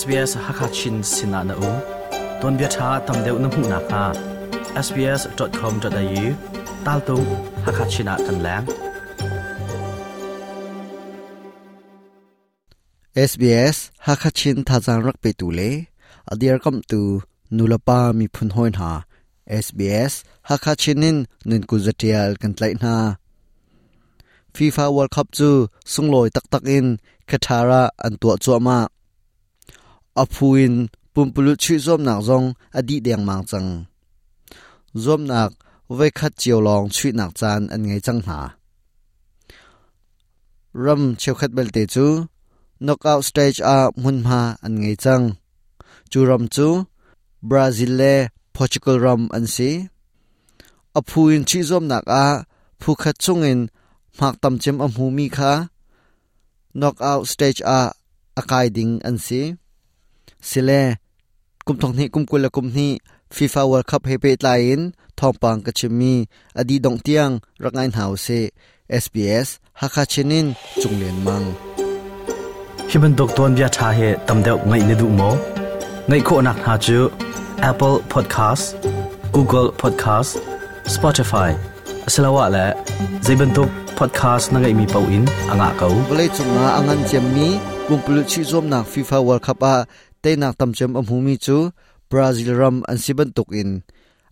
SBS 0.00 0.32
Hakachin 0.46 0.96
Sinana 1.12 1.54
U 1.68 1.72
Ton 2.40 2.54
bia 2.58 2.68
tha 2.76 2.88
tam 3.06 3.18
deuh 3.24 3.38
na 3.72 3.78
kha. 3.90 4.04
Sbs.com.au 4.86 6.26
tal 6.84 7.00
tu 7.06 7.16
Hakachina 7.64 8.14
kan 8.26 8.36
lang. 8.46 8.64
SBS 13.30 13.76
Hakachin 14.06 14.58
thajang 14.68 15.00
rak 15.06 15.16
pe 15.22 15.30
tu 15.40 15.46
le. 15.58 15.70
Adir 16.32 16.56
kam 16.64 16.76
tu 16.90 17.00
nulapa 17.56 17.98
mi 18.18 18.26
phun 18.34 18.50
hoin 18.56 18.72
ha 18.80 18.92
SBS 19.64 20.12
Hakachinin 20.48 21.16
nun 21.48 21.62
ku 21.68 21.76
zatial 21.86 22.30
kan 22.40 22.52
tlai 22.56 22.72
na. 22.82 22.94
FIFA 24.54 24.84
World 24.94 25.12
Cup 25.16 25.28
chu 25.36 25.50
sungloi 25.92 26.28
tak 26.36 26.46
tak 26.52 26.64
in 26.76 26.86
Qatar 27.30 27.70
an 28.06 28.14
tua 28.20 28.34
chuama 28.44 28.78
apuin 30.22 30.74
pumpulu 31.12 31.52
chi 31.62 31.74
zom 31.86 32.00
nak 32.06 32.20
zong, 32.28 32.46
adi 32.78 32.96
deng 33.06 33.24
mang 33.28 33.44
chang 33.50 33.68
zom 35.04 35.20
nak 35.30 35.50
ve 35.96 36.06
khat 36.18 36.32
chiao 36.40 36.60
long 36.66 36.84
chi 36.96 37.08
nak 37.18 37.32
chan 37.38 37.60
an 37.74 37.82
ngai 37.86 38.00
chang 38.06 38.20
ha 38.26 38.40
ram 40.84 41.02
cheu 41.20 41.34
khat 41.40 41.50
bel 41.56 41.68
te 41.74 41.82
chu, 41.94 42.06
knockout 42.84 43.22
stage 43.28 43.60
a 43.76 43.78
mun 44.02 44.18
ma 44.26 44.40
an 44.66 44.74
ngai 44.80 44.96
chang 45.04 45.26
chu 46.10 46.20
ram 46.30 46.44
chu, 46.54 46.68
brazil 47.50 47.92
le 48.00 48.14
portugal 48.54 48.96
ram 49.04 49.22
an 49.36 49.46
si. 49.54 49.70
Apuin 50.98 51.42
chi 51.48 51.60
zom 51.70 51.84
nak 51.90 52.04
a, 52.24 52.26
phu 52.80 52.90
khat 53.02 53.16
chungin 53.24 53.60
mak 54.20 54.34
tam 54.42 54.54
chem 54.62 54.76
a 54.84 54.88
mu 54.96 55.06
mi 55.16 55.26
kha. 55.36 55.52
Knockout 56.80 57.22
stage 57.32 57.60
a 57.78 57.80
akai 58.40 58.66
ding 58.76 58.94
an 59.08 59.16
si 59.26 59.40
sile 60.50 60.80
kum 61.66 61.76
thong 61.80 61.94
ni 61.98 62.04
kum 62.14 62.24
kula 62.30 62.48
kum 62.56 62.66
ni 62.76 62.88
FIFA 63.36 63.62
World 63.70 63.86
Cup 63.90 64.02
hepe 64.10 64.30
tlain 64.40 64.80
thongpang 65.18 65.60
kachimi 65.66 66.14
adi 66.60 66.76
dong 66.84 66.98
tiang 67.06 67.32
rangain 67.62 67.92
hause 67.98 68.40
SBS 69.02 69.48
hakachinin 69.80 70.46
chunglen 70.80 71.18
mang. 71.26 71.46
Hiban 72.90 73.12
dok 73.18 73.30
ton 73.36 73.50
bia 73.56 73.68
tha 73.76 73.88
he 73.98 74.08
tam 74.26 74.38
deuh 74.46 74.60
ngai 74.68 74.82
ne 74.88 74.94
du 75.00 75.08
mo. 75.18 75.30
Ngai 76.08 76.20
kho 76.26 76.36
nak 76.46 76.58
ha 76.66 76.74
chu 76.86 76.98
Apple 77.70 77.96
Podcast 78.12 78.64
Google 79.34 79.68
Podcast 79.82 80.30
Spotify 80.94 81.50
asalawa 82.06 82.44
la 82.54 82.64
zaiban 83.26 83.50
dok 83.56 83.70
podcast 83.98 84.44
na 84.52 84.58
ngai 84.60 84.74
mi 84.78 84.86
pau 84.92 85.04
in 85.16 85.24
anga 85.52 85.68
kau. 85.80 85.94
Vlei 86.10 86.28
chunga 86.36 86.66
angan 86.78 87.00
chemmi 87.10 87.48
pumpulu 87.86 88.22
chi 88.30 88.40
zom 88.50 88.64
nak 88.72 88.84
FIFA 88.92 89.18
World 89.26 89.42
Cup 89.46 89.62
a 89.72 89.74
te 90.24 90.30
nak 90.40 90.54
tam 90.58 90.70
chem 90.76 90.92
amhumi 91.00 91.34
chu 91.44 91.56
Brazil 92.10 92.48
ram 92.60 92.76
an 92.90 92.98
siban 93.04 93.30
tuk 93.36 93.50
in 93.60 93.70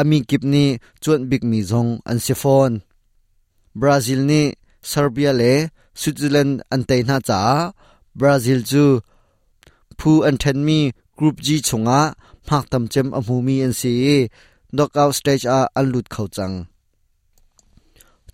ami 0.00 0.18
kipni 0.28 0.64
chuan 1.02 1.22
big 1.30 1.42
mi 1.50 1.60
zong 1.70 1.90
an 2.10 2.18
sifon 2.24 2.72
Brazil 3.80 4.20
ni 4.30 4.42
Serbia 4.90 5.32
le 5.40 5.52
Switzerland 6.00 6.52
an 6.74 6.82
te 6.88 6.96
na 7.08 7.16
cha 7.28 7.40
Brazil 8.20 8.60
chu 8.70 8.84
phu 9.98 10.12
an 10.28 10.36
then 10.42 10.58
mi 10.66 10.78
group 11.18 11.36
G 11.46 11.48
chunga 11.68 12.00
mak 12.48 12.64
tam 12.72 12.84
chem 12.92 13.08
amhumi 13.18 13.56
an 13.66 13.72
si 13.80 13.92
knockout 14.74 15.12
stage 15.18 15.46
a 15.56 15.58
an 15.78 15.86
lut 15.92 16.06
khau 16.14 16.26
chang 16.36 16.56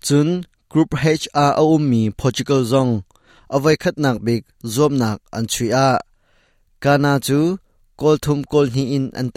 chun 0.05 0.29
group 0.71 0.91
H 1.03 1.27
a 1.43 1.45
aumi 1.61 2.01
Portugal 2.21 2.61
zong 2.71 2.91
avai 3.55 3.75
khat 3.83 3.95
nak 4.03 4.17
big 4.27 4.41
zom 4.73 4.93
nak 5.01 5.17
an 5.37 5.45
chui 5.53 5.69
a 5.85 5.87
kana 6.83 7.13
chu 7.27 7.39
kol 7.99 8.15
thum 8.23 8.39
kol 8.51 8.65
ni 8.75 8.83
in 8.95 9.05
an 9.19 9.27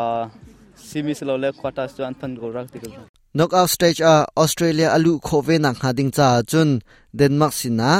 simi 0.86 1.12
se 1.18 1.24
lo 1.28 1.34
le 1.42 1.48
kwata 1.58 1.84
chu 1.94 2.00
an 2.08 2.14
phan 2.20 2.32
go 2.40 2.46
rak 2.56 2.68
te 2.72 2.78
kala. 2.82 3.00
Knockout 3.36 3.68
stage 3.74 4.00
a 4.12 4.14
australia 4.42 4.88
alu 4.96 5.12
kho 5.26 5.38
ve 5.46 5.56
nang 5.64 5.78
ha 5.82 5.90
ding 5.98 6.12
cha 6.16 6.28
chun. 6.50 6.70
Denmark 7.18 7.54
sina 7.60 7.92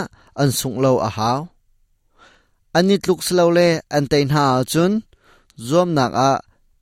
an 0.43 0.51
sung 0.59 0.77
lo 0.85 0.93
a 1.09 1.11
haw 1.19 1.41
ani 2.79 2.97
tluk 3.05 3.21
slo 3.27 3.45
le 3.59 3.69
an 3.97 4.05
tein 4.11 4.29
ha 4.35 4.45
chun. 4.73 4.93
Zom 5.69 5.89
nak 5.99 6.13
a 6.29 6.31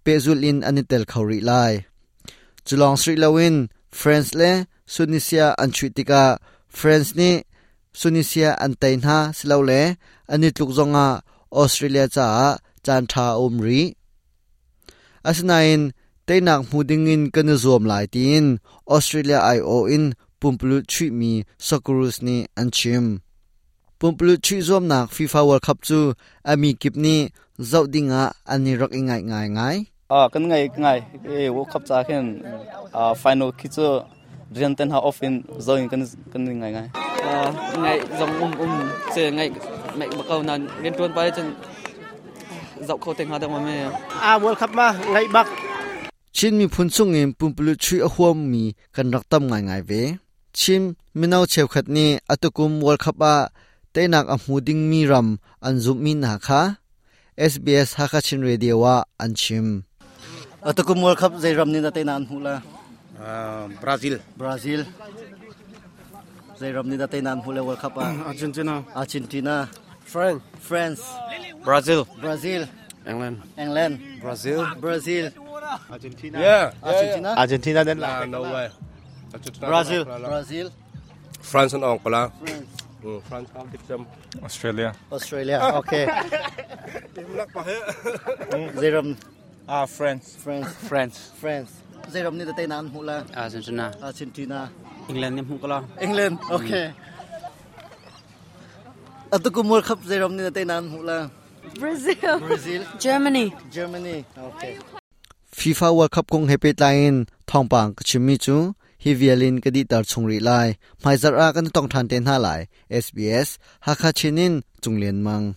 pezul 0.04 0.40
in 0.48 0.58
ani 0.68 0.82
tel 0.90 1.04
khori 1.12 1.40
lai. 1.48 1.74
Chulong 2.66 2.96
sri 3.02 3.14
lawin 3.22 3.56
france 4.00 4.32
le 4.40 4.52
sunisia 4.94 5.46
anchuitika 5.62 6.38
france 6.68 7.12
ni. 7.16 7.30
Sunisia 8.00 8.58
antain 8.64 9.00
ha 9.08 9.18
silole 9.38 9.80
ani 10.32 10.48
tluk 10.56 10.70
zonga 10.78 11.06
australia 11.60 12.04
cha 12.14 12.26
chan 12.84 13.04
tha 13.12 13.26
umri 13.44 13.80
asnain 15.28 15.82
teinak 16.26 16.60
muding 16.70 17.06
in 17.14 17.22
kanuzom 17.34 17.82
lai 17.90 18.06
tin. 18.14 18.46
Australia 18.94 19.38
i 19.56 19.58
o 19.76 19.78
in 19.96 20.04
pumplu 20.40 20.76
chui 20.92 21.08
mi 21.18 21.32
sokurus 21.66 22.16
ni 22.26 22.36
anchim 22.60 23.06
pumplu 23.98 24.32
chui 24.44 24.58
zom 24.68 24.84
nak 24.92 25.06
fifa 25.14 25.40
world 25.48 25.62
cup 25.66 25.78
chu 25.88 26.00
ami 26.50 26.70
kipni 26.80 27.16
zaudinga 27.70 28.22
ani 28.52 28.72
rok 28.80 28.92
ingai 28.98 29.22
ngai 29.30 29.48
ngai. 29.56 29.78
À 30.08 30.28
cái 30.32 30.42
ngày 30.42 30.68
cái 30.68 30.80
ngày 30.80 31.00
world 31.54 31.70
cup 31.72 31.82
cha 31.88 32.02
khen 32.08 32.24
ah, 32.92 33.14
final 33.22 33.50
final 33.52 33.52
kitchen 33.60 34.21
riêng 34.54 34.76
tên 34.76 34.90
học 34.90 35.04
offin 35.04 35.42
rơi 35.58 35.88
cân 35.90 36.06
cân 36.32 36.60
ngày 36.60 36.72
ngày. 36.72 36.88
Ờ, 37.22 37.52
ngày 37.78 38.00
dòng 38.18 38.40
um 38.40 38.58
um 38.58 38.70
sẽ 39.16 39.30
ngày 39.30 39.50
mẹ 39.96 40.06
bắt 40.08 40.24
cầu 40.28 40.42
là 40.42 40.58
liên 40.82 40.92
tuần 40.98 41.14
bay 41.14 41.30
chân 41.36 41.54
dọc 42.80 43.00
khâu 43.00 43.14
tiếng 43.14 43.28
hoa 43.28 43.38
đồng 43.38 43.52
mà 43.52 43.90
à 44.20 44.38
world 44.38 44.54
cup 44.54 44.70
mà 44.70 44.92
ngày 45.12 45.24
bắc 45.32 45.46
chim 46.32 46.58
mi 46.58 46.66
phun 46.66 46.90
sung 46.90 47.14
em 47.14 47.32
pum 47.32 47.54
pulu 47.54 47.74
chui 47.78 48.00
a 48.00 48.06
huam 48.16 48.52
mi 48.52 48.72
kan 48.92 49.10
rak 49.12 49.28
tam 49.28 49.46
ngai 49.46 49.62
ngai 49.62 49.82
ve 49.82 50.16
chim 50.52 50.92
minau 51.14 51.46
cheu 51.46 51.66
khat 51.66 51.88
ni 51.88 52.16
atukum 52.28 52.80
world 52.80 53.04
cup 53.04 53.18
a 53.20 53.48
teinak 53.92 54.26
a 54.28 54.36
hmuding 54.46 54.90
mi 54.90 55.06
ram 55.06 55.36
an 55.60 55.78
zum 55.78 56.04
mi 56.04 56.14
na 56.14 56.38
kha. 56.38 56.74
SBS 57.38 57.96
Hakachin 57.96 58.44
Radio 58.44 58.84
wa 58.84 59.04
an 59.18 59.34
chim. 59.34 59.84
Atukum 60.62 61.02
world 61.02 61.18
cup 61.18 61.32
zai 61.40 61.56
ram 61.56 61.72
ni 61.72 61.80
na 61.80 61.90
teinan 61.90 62.28
hula 62.28 62.62
Brazil. 63.80 64.18
Brazil. 64.36 64.84
Zai 66.58 66.72
ram 66.72 66.88
ni 66.88 66.96
na 66.96 67.06
teinan 67.06 67.40
hula 67.42 67.62
world 67.62 67.80
cup 67.80 67.96
a 67.98 68.04
Argentina. 68.26 68.84
Argentina. 68.94 69.68
France 70.04 70.42
France. 70.60 71.02
Brazil. 71.64 72.04
Brazil. 72.20 72.66
England. 73.06 73.36
England. 73.58 73.98
Brazil. 74.20 74.66
Brazil. 74.80 75.30
Argentina. 75.90 76.38
Yeah 76.40 76.72
Argentina? 76.82 77.34
Argentina 77.36 77.84
đến 77.84 77.98
là 77.98 78.26
no 78.26 78.42
way. 78.42 78.68
Brazil. 79.60 80.04
Brazil. 80.04 80.70
France 81.42 81.74
on 81.74 81.98
pala 81.98 82.28
France. 82.44 82.66
Ừ 83.02 83.20
France 83.30 83.46
không 83.54 83.68
thích 83.72 83.80
châm 83.88 84.04
Australia. 84.42 84.92
Australia 85.10 85.58
okay 85.80 86.06
zai 88.80 88.90
ram 88.90 89.14
Ah, 89.66 89.86
France. 89.86 90.36
France. 90.44 90.68
France. 90.88 91.18
France 91.40 91.70
dây 92.10 92.22
rồng 92.22 92.38
như 92.38 92.46
tây 92.56 92.66
nan 92.66 92.88
hụ 92.88 93.02
là 93.02 93.24
Argentina. 93.32 93.92
Argentina. 94.02 94.68
England 95.08 95.36
nhầm 95.36 95.44
không 95.48 95.58
có 95.62 95.68
lo. 95.68 95.82
England 95.96 96.38
ừ. 96.48 96.56
ok. 96.56 96.94
Ở 99.30 99.38
tôi 99.44 99.50
cũng 99.50 99.68
mua 99.68 99.80
khắp 99.80 99.98
dây 100.04 100.18
rồng 100.20 100.36
như 100.36 100.50
tây 100.50 100.64
nan 100.64 100.90
hụ 100.90 101.02
là 101.02 101.28
Brazil. 101.74 102.48
Brazil. 102.48 102.82
Germany. 103.00 103.50
Germany 103.74 104.22
ok. 104.36 104.62
FIFA 105.56 105.96
World 105.96 106.08
Cup 106.08 106.30
kong 106.30 106.46
happy 106.46 106.72
line 106.78 107.24
thong 107.46 107.68
pang 107.68 107.94
chimi 108.04 108.36
chu 108.36 108.72
hi 108.98 109.14
vialin 109.14 109.60
ka 109.60 109.70
di 109.70 109.84
tar 109.84 110.02
chungri 110.04 110.40
lại. 110.40 110.74
Mai 111.04 111.16
zara 111.16 111.52
kan 111.52 111.66
tong 111.66 111.88
than 111.88 112.08
ten 112.08 112.24
ha 112.24 112.38
lai 112.38 112.66
SBS 112.90 113.58
ha 113.80 113.94
kha 113.94 114.12
chinin 114.12 114.60
chunglen 114.80 115.22
mang 115.22 115.54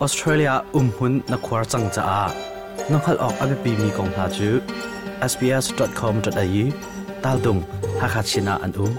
Australia 0.00 0.62
umhun 0.72 1.20
na 1.28 1.36
khwar 1.36 1.64
changcha 1.64 2.02
a 2.02 2.53
nokhal 2.92 3.16
ok 3.26 3.34
abi 3.44 3.56
pi 3.64 3.70
mi 3.80 3.88
kong 3.96 4.12
ha 4.16 4.24
chu 4.36 4.48
sbs.com.au 5.32 6.64
tal 7.22 7.36
dung 7.44 7.60
ha 8.00 8.06
kha 8.14 8.22
china 8.30 8.54
an 8.64 8.72
um 8.84 8.92